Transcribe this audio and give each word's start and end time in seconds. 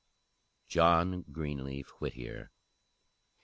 JOHN 0.67 1.25
GREENLEAF 1.31 1.87
WHITTIER. 2.01 2.49